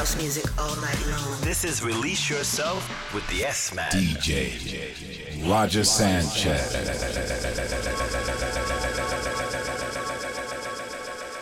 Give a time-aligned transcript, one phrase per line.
[0.00, 1.38] house music all night long.
[1.42, 3.90] This is Release Yourself with the S Man.
[3.90, 6.74] DJ Roger Sanchez.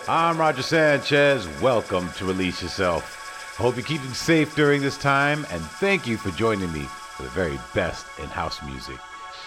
[0.08, 1.46] I'm Roger Sanchez.
[1.62, 3.54] Welcome to Release Yourself.
[3.60, 7.22] I hope you're keeping safe during this time, and thank you for joining me for
[7.22, 8.98] the very best in house music.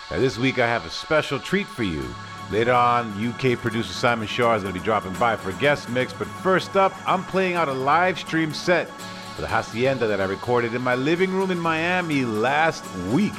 [0.09, 2.15] Now, this week I have a special treat for you.
[2.51, 5.89] Later on, UK producer Simon Shaw is going to be dropping by for a guest
[5.89, 8.89] mix, but first up, I'm playing out a live stream set
[9.35, 12.83] for the Hacienda that I recorded in my living room in Miami last
[13.13, 13.33] week.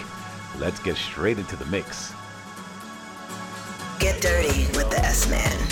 [0.58, 2.14] Let's get straight into the mix.
[3.98, 5.71] Get dirty with the S Man.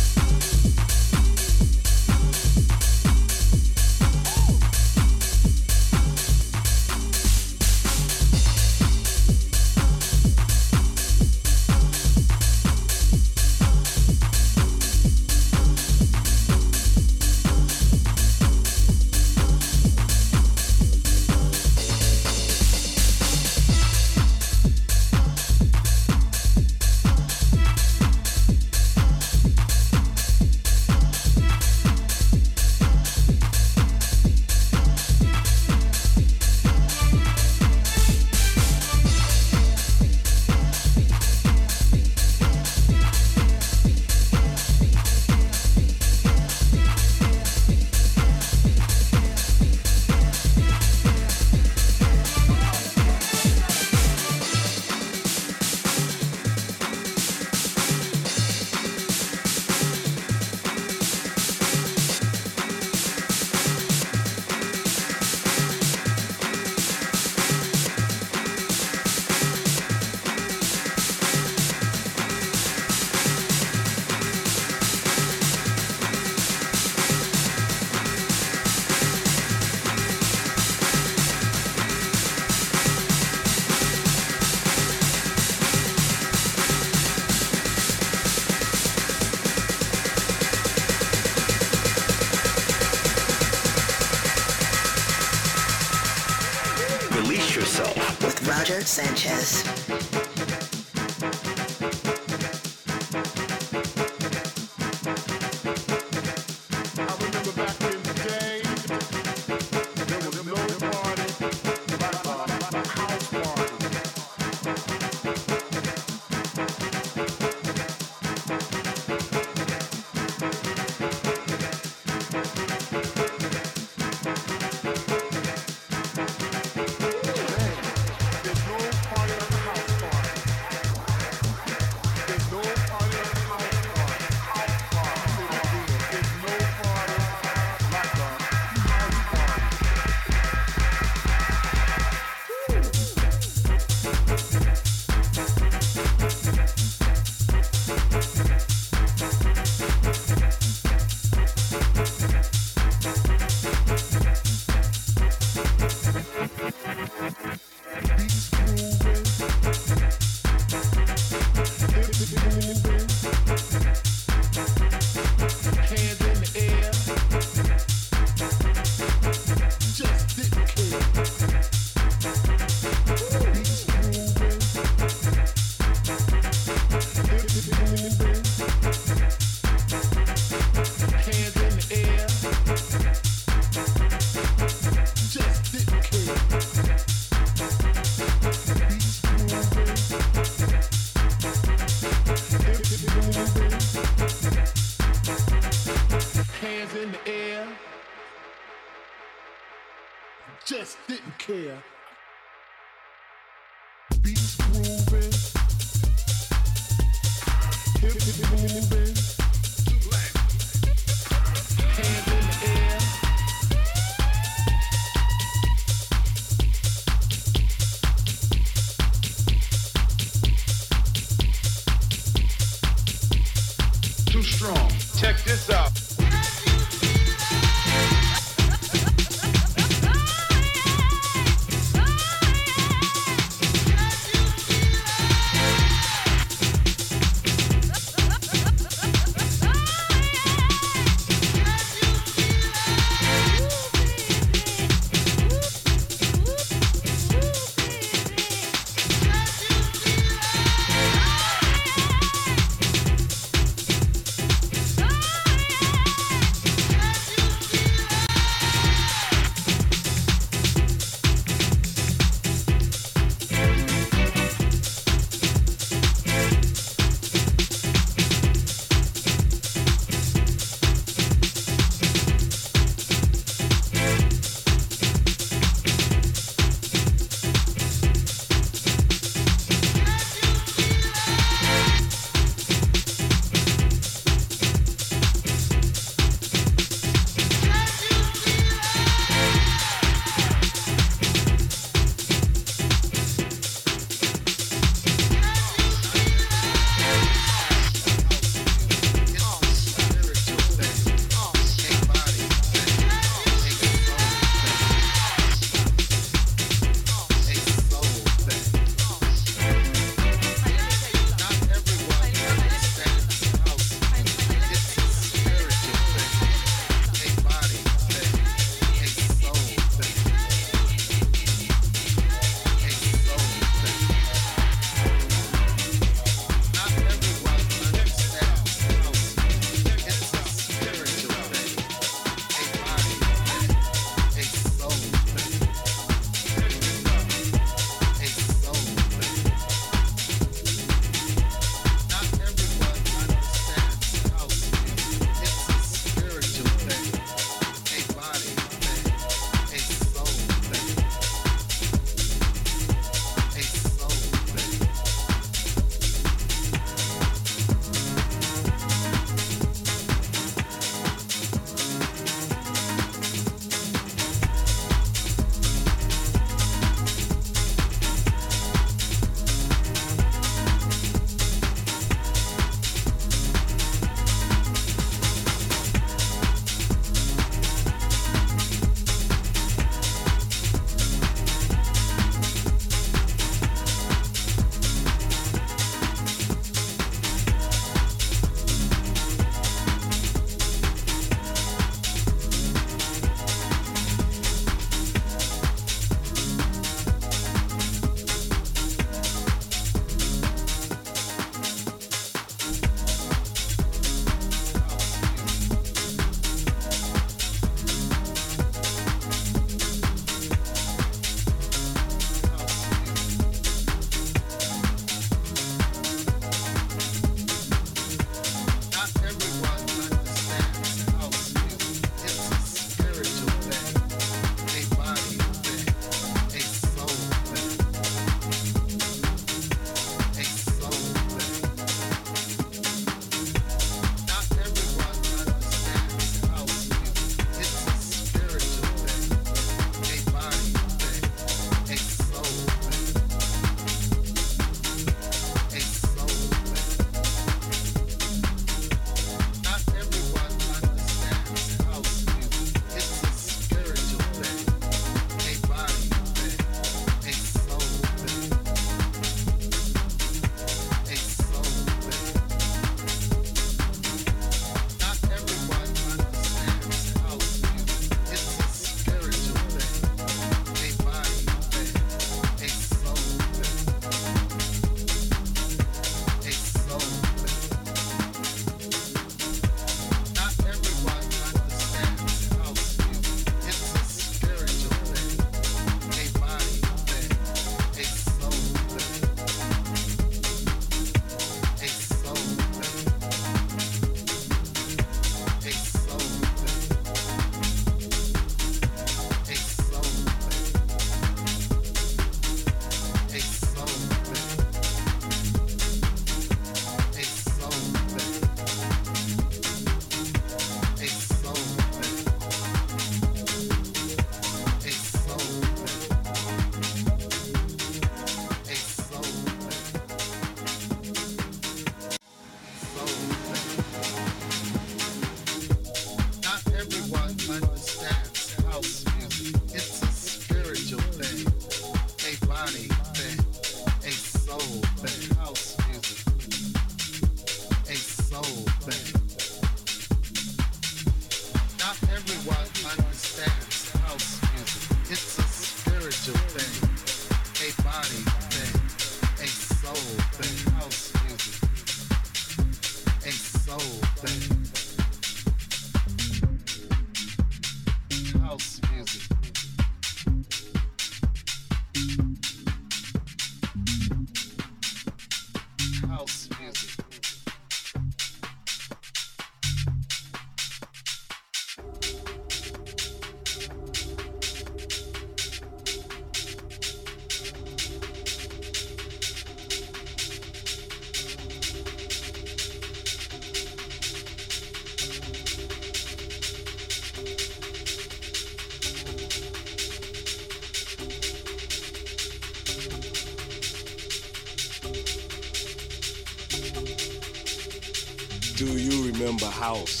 [599.71, 600.00] house.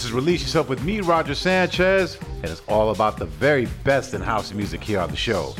[0.00, 4.14] This is Release Yourself with me, Roger Sanchez, and it's all about the very best
[4.14, 5.54] in house music here on the show.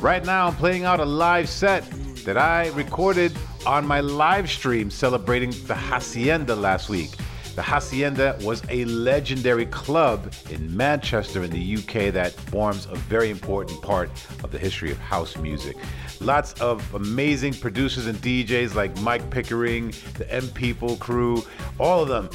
[0.00, 1.88] Right now, I'm playing out a live set
[2.24, 3.32] that I recorded
[3.64, 7.12] on my live stream celebrating the Hacienda last week.
[7.54, 13.30] The Hacienda was a legendary club in Manchester, in the UK, that forms a very
[13.30, 14.10] important part
[14.42, 15.76] of the history of house music.
[16.20, 21.44] Lots of amazing producers and DJs like Mike Pickering, the M People crew,
[21.78, 22.28] all of them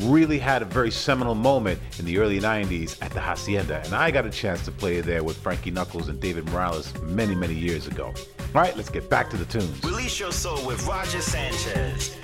[0.00, 4.10] really had a very seminal moment in the early 90s at the Hacienda, and I
[4.10, 7.86] got a chance to play there with Frankie Knuckles and David Morales many, many years
[7.86, 8.06] ago.
[8.54, 9.82] All right, let's get back to the tunes.
[9.84, 12.16] Release your soul with Roger Sanchez.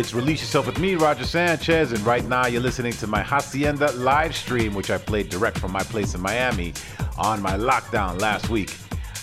[0.00, 3.92] It's Release Yourself with me, Roger Sanchez, and right now you're listening to my Hacienda
[3.92, 6.72] live stream, which I played direct from my place in Miami
[7.18, 8.74] on my lockdown last week.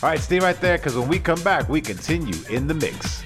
[0.04, 3.24] All right, stay right there because when we come back, we continue in the mix.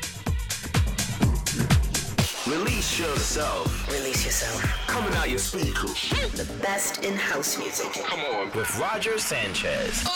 [2.48, 3.86] Release yourself.
[3.92, 4.88] Release yourself.
[4.88, 6.10] Coming out your speakers.
[6.32, 7.92] The best in house music.
[8.06, 8.52] Come on.
[8.56, 10.08] With Roger Sanchez.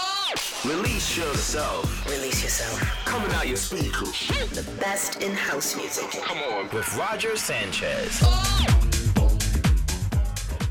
[0.68, 2.10] Release yourself.
[2.10, 2.82] Release yourself.
[3.06, 4.28] Coming out your speakers.
[4.50, 6.10] The best in house music.
[6.24, 6.68] Come on.
[6.74, 8.24] With Roger Sanchez.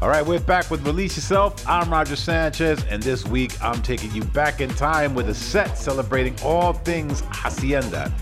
[0.03, 1.65] All right, we're back with Release Yourself.
[1.69, 5.79] I'm Roger Sanchez, and this week I'm taking you back in time with a set
[5.79, 8.13] celebrating all things Hacienda.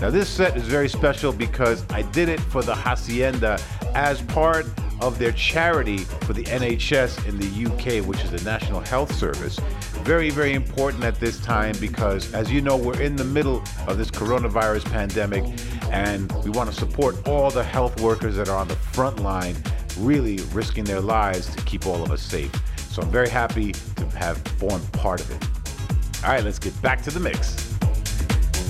[0.00, 3.60] Now, this set is very special because I did it for the Hacienda
[3.94, 4.66] as part
[5.00, 9.58] of their charity for the NHS in the UK, which is the National Health Service.
[10.02, 13.96] Very, very important at this time because, as you know, we're in the middle of
[13.96, 15.44] this coronavirus pandemic
[15.92, 19.54] and we want to support all the health workers that are on the front line,
[19.98, 22.50] really risking their lives to keep all of us safe.
[22.90, 26.24] So I'm very happy to have formed part of it.
[26.24, 27.76] All right, let's get back to the mix.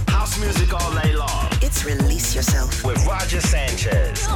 [0.09, 1.47] House music all day long.
[1.63, 2.85] It's Release Yourself.
[2.85, 4.29] With Roger Sanchez.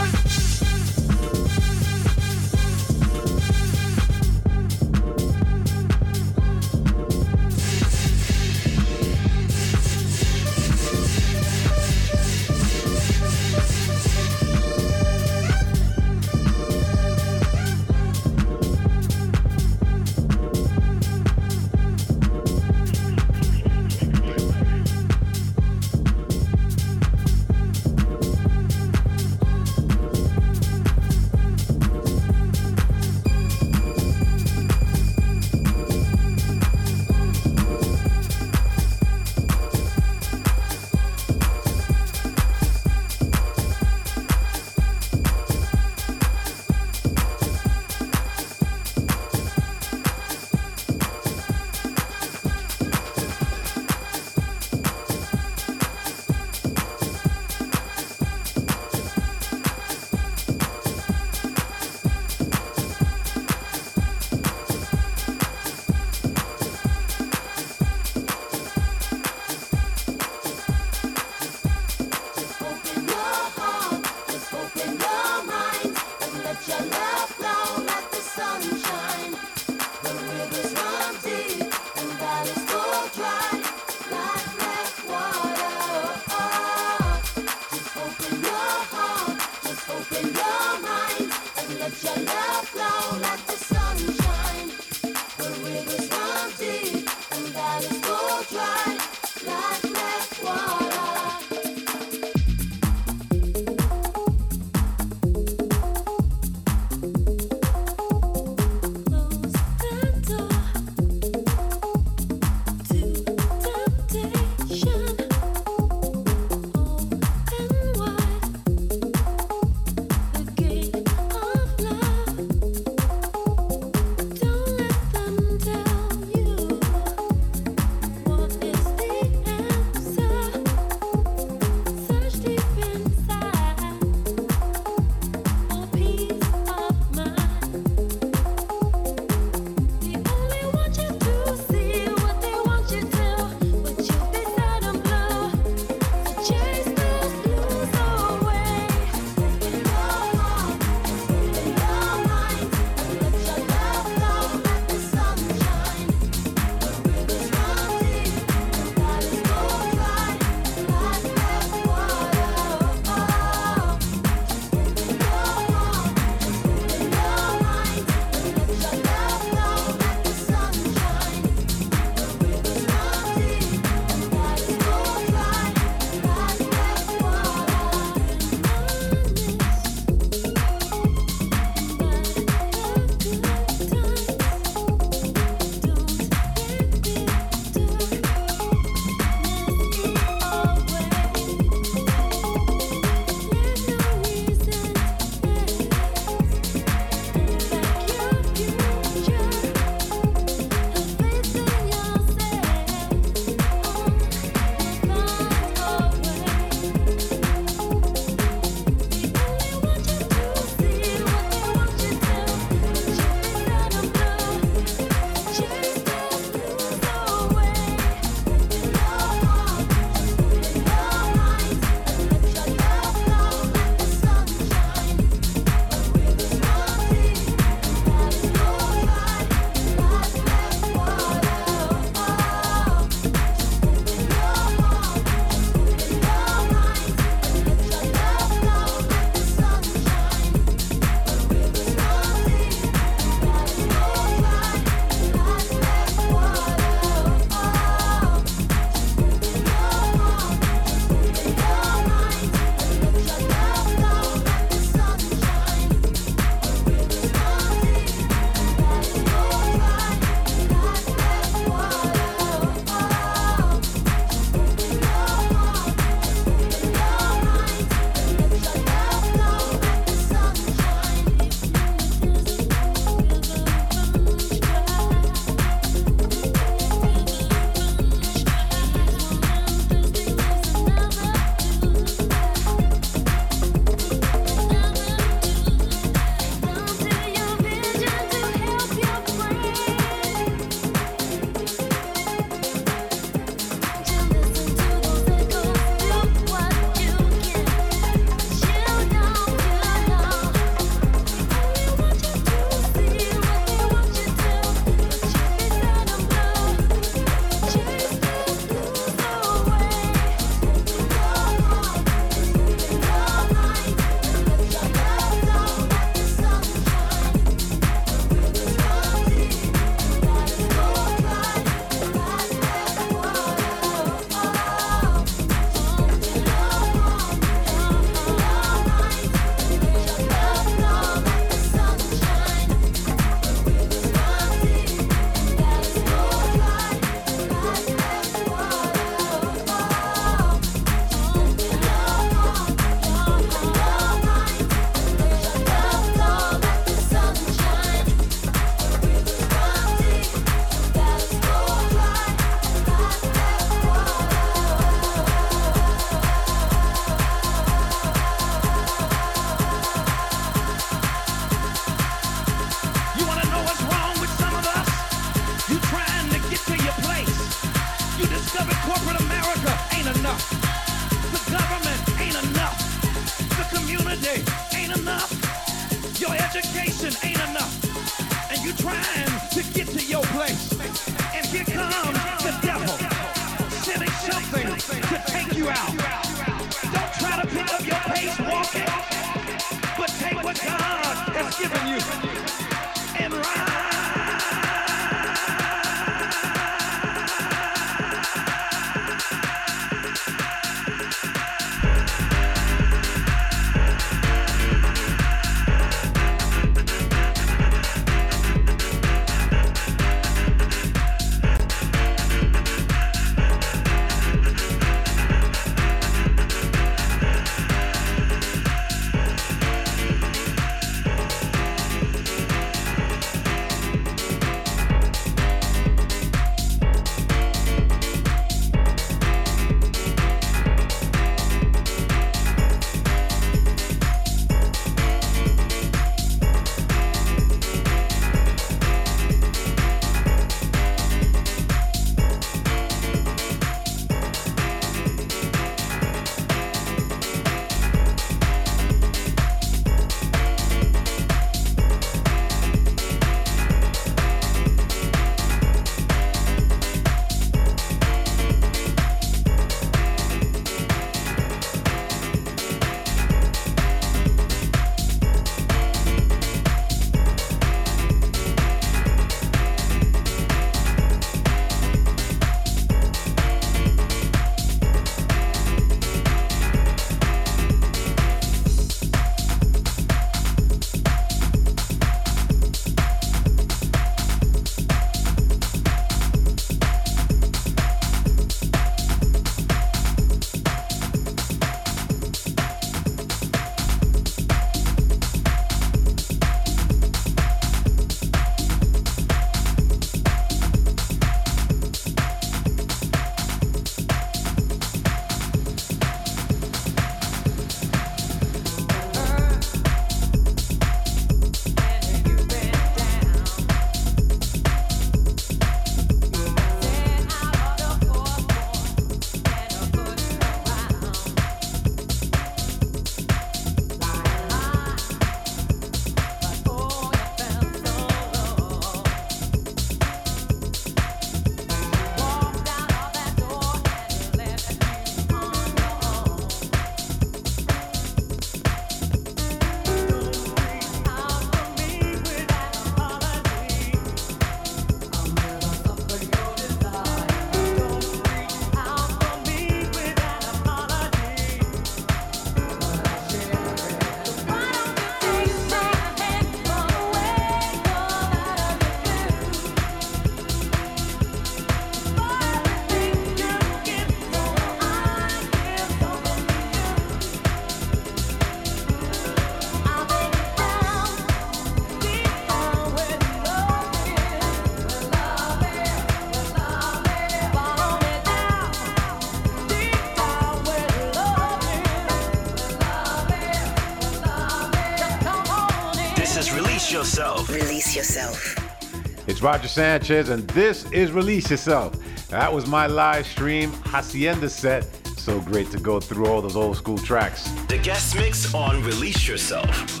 [589.38, 591.94] It's Roger Sanchez, and this is Release Yourself.
[592.26, 594.82] That was my live stream Hacienda set.
[595.16, 597.48] So great to go through all those old school tracks.
[597.68, 600.00] The guest mix on Release Yourself.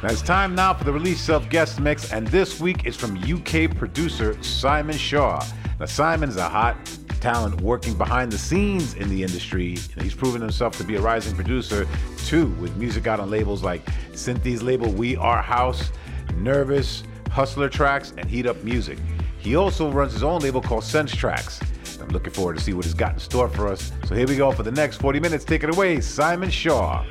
[0.00, 3.18] Now it's time now for the Release Yourself guest mix, and this week is from
[3.18, 5.44] UK producer Simon Shaw.
[5.80, 6.76] Now Simon is a hot
[7.20, 9.76] talent working behind the scenes in the industry.
[9.94, 11.84] And he's proven himself to be a rising producer
[12.26, 13.82] too, with music out on labels like
[14.14, 15.90] Cynthia's label We Are House,
[16.36, 17.02] Nervous,
[17.32, 18.98] Hustler Tracks, and Heat Up Music.
[19.38, 21.60] He also runs his own label called Sense Tracks.
[22.00, 23.90] I'm looking forward to see what he's got in store for us.
[24.04, 25.44] So here we go for the next 40 minutes.
[25.44, 27.04] Take it away, Simon Shaw.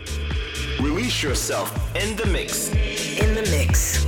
[0.79, 2.69] Release Yourself in the mix.
[2.69, 4.05] In the mix.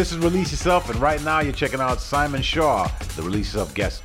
[0.00, 3.74] This is Release Yourself, and right now you're checking out Simon Shaw, the Release Yourself
[3.74, 3.99] guest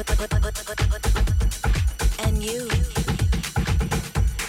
[0.00, 0.08] And
[2.42, 2.66] you,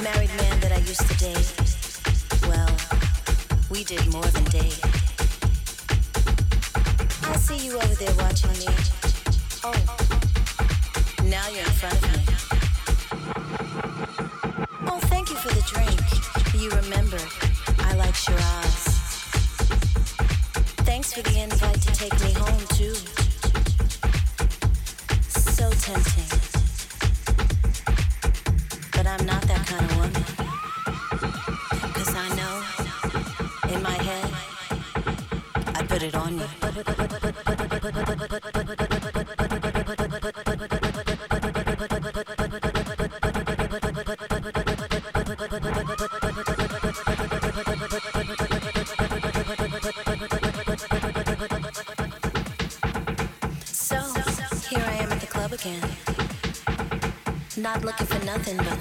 [0.02, 1.54] married man that I used to date,
[2.48, 2.70] well,
[3.70, 4.80] we did more than date.
[7.24, 8.68] I see you over there watching me.
[9.66, 9.74] Oh,
[11.26, 12.24] now you're in front of me.
[14.88, 16.00] Oh, thank you for the drink.
[16.64, 17.20] You remember,
[17.80, 18.86] I like Shiraz.
[20.88, 22.66] Thanks for the invite to take me home,
[58.54, 58.81] nothing,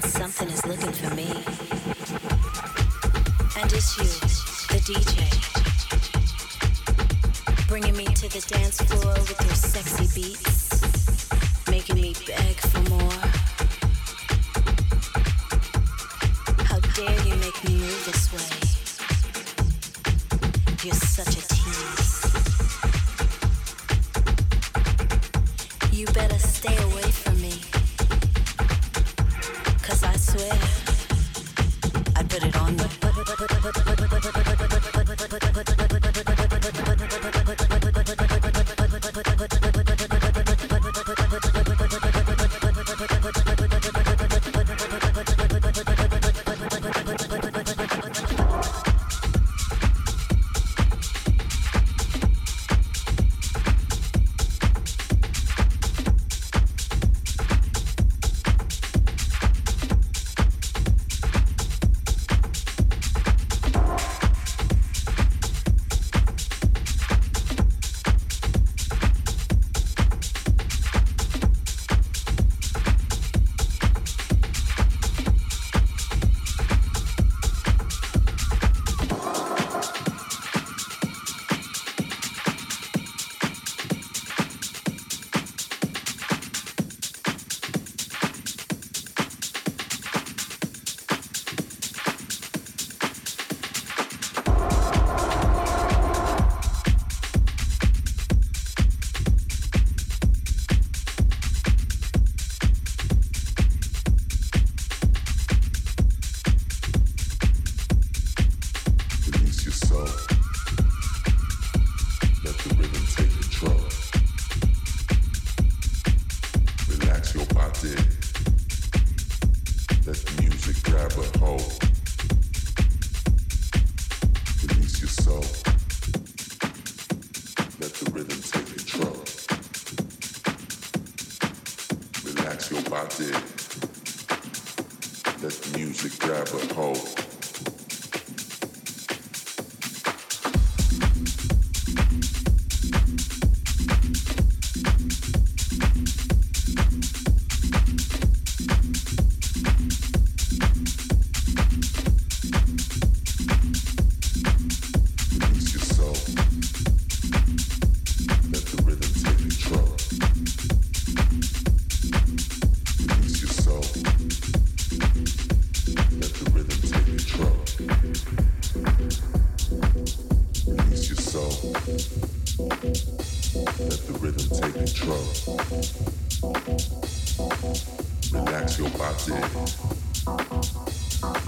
[178.31, 179.33] Relax your body.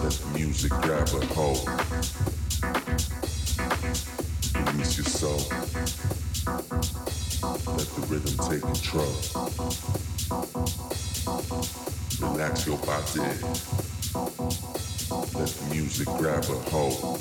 [0.02, 1.70] Let the music grab a hold.
[4.66, 5.48] Release yourself.
[7.68, 9.14] Let the rhythm take control.
[12.20, 13.30] Relax your body.
[15.38, 17.20] Let the music grab a hold.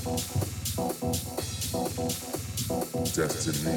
[3.14, 3.76] Destiny.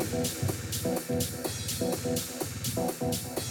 [3.06, 3.45] Let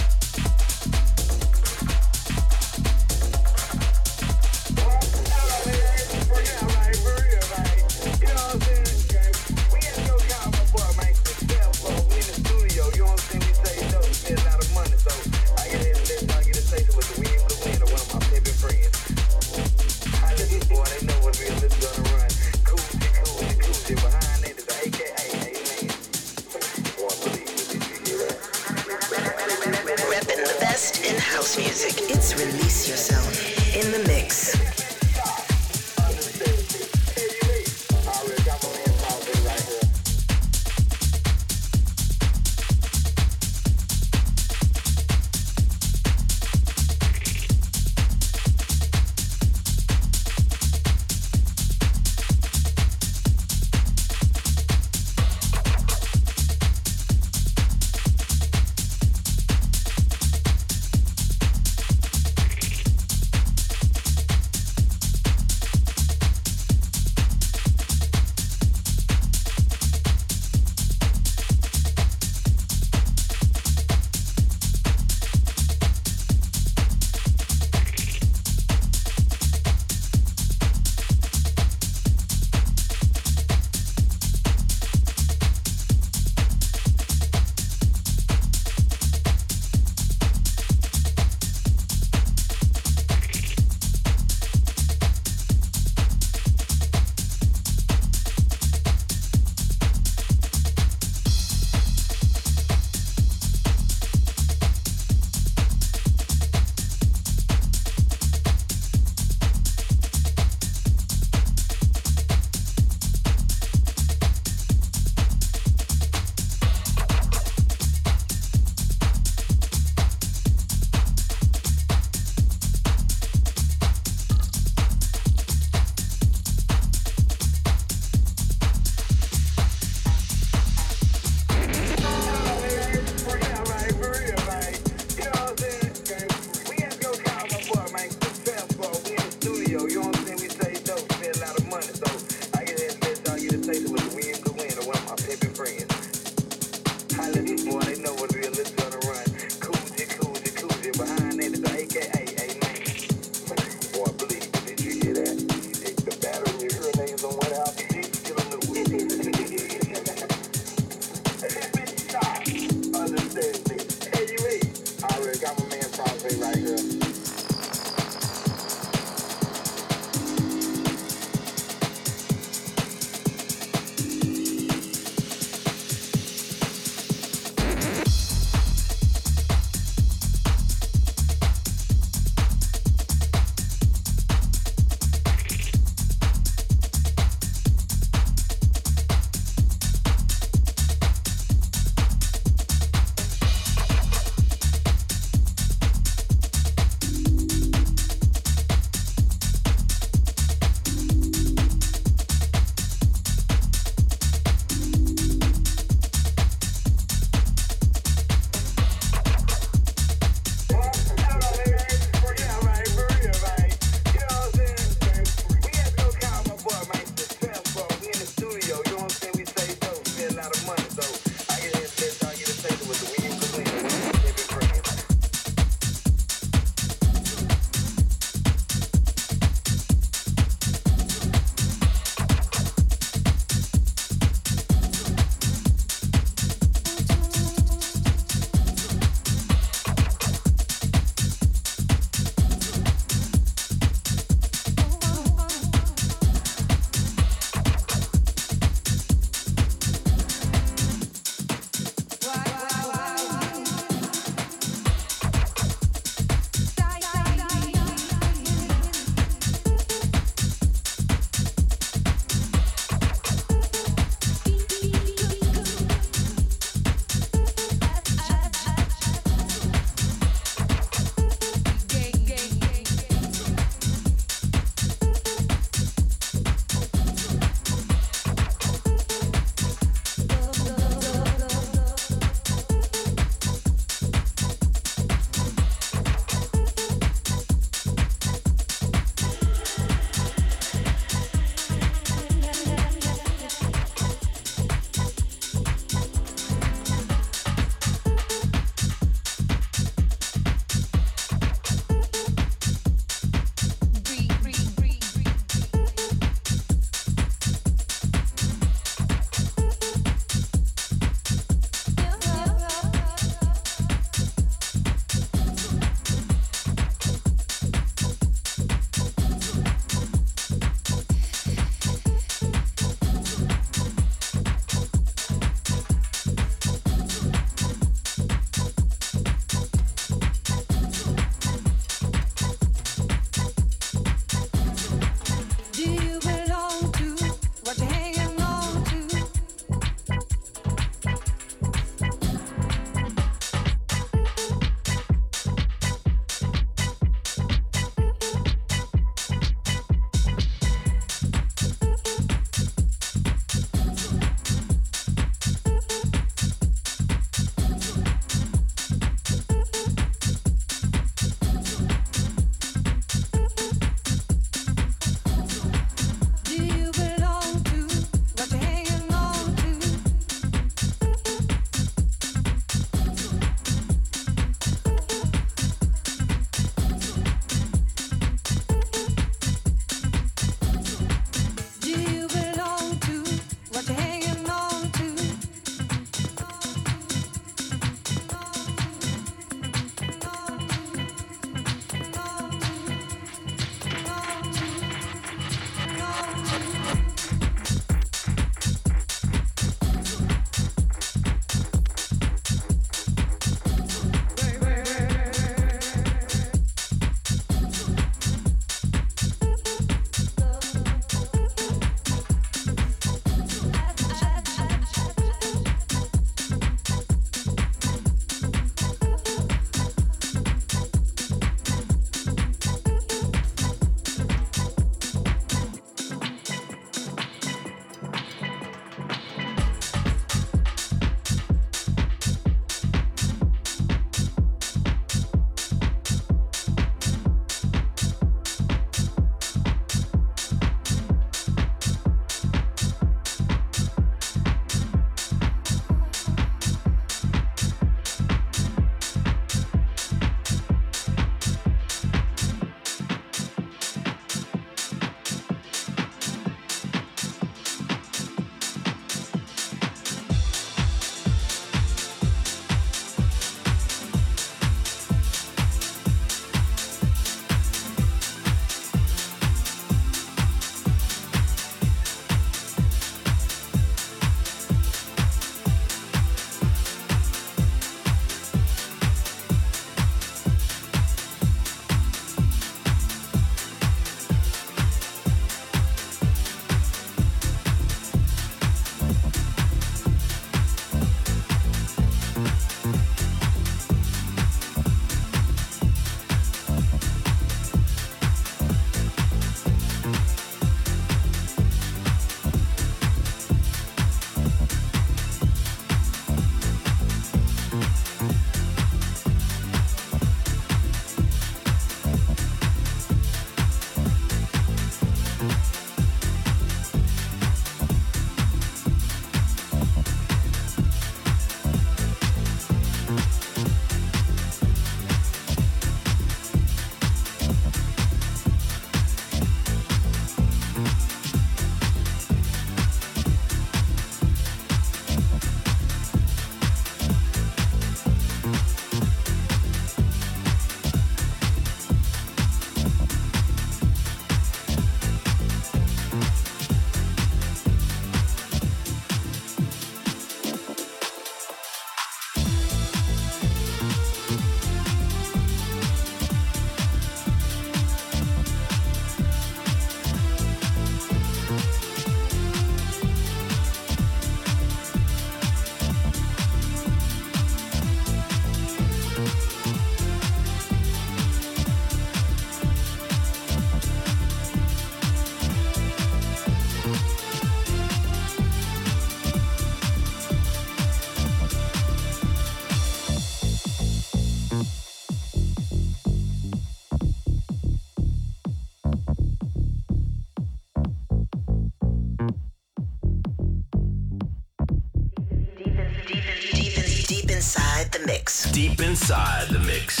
[598.76, 600.00] Deep inside the mix.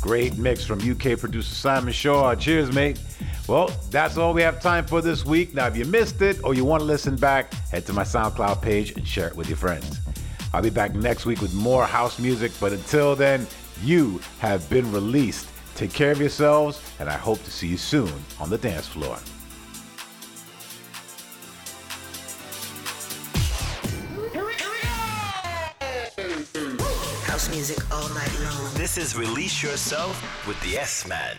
[0.00, 2.34] Great mix from UK producer Simon Shaw.
[2.34, 3.00] Cheers, mate.
[3.48, 5.54] Well, that's all we have time for this week.
[5.54, 8.62] Now, if you missed it or you want to listen back, head to my SoundCloud
[8.62, 10.00] page and share it with your friends.
[10.52, 13.46] I'll be back next week with more house music, but until then,
[13.82, 15.48] you have been released.
[15.74, 19.18] Take care of yourselves, and I hope to see you soon on the dance floor.
[29.10, 31.36] Is Release Yourself with the S Man.